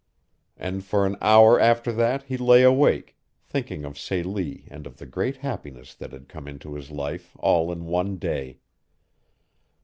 And 0.57 0.83
for 0.83 1.05
an 1.05 1.15
hour 1.21 1.59
after 1.59 1.91
that 1.91 2.23
he 2.23 2.35
lay 2.35 2.63
awake, 2.63 3.15
thinking 3.45 3.85
of 3.85 3.99
Celie 3.99 4.63
and 4.67 4.87
of 4.87 4.97
the 4.97 5.05
great 5.05 5.37
happiness 5.37 5.93
that 5.93 6.11
had 6.11 6.27
come 6.27 6.47
into 6.47 6.73
his 6.73 6.89
life 6.89 7.37
all 7.39 7.71
in 7.71 7.85
one 7.85 8.17
day. 8.17 8.57